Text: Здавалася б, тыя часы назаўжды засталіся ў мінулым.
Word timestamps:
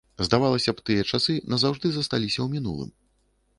Здавалася 0.27 0.73
б, 0.77 0.83
тыя 0.91 1.03
часы 1.11 1.35
назаўжды 1.55 1.85
засталіся 1.99 2.37
ў 2.41 2.47
мінулым. 2.57 2.93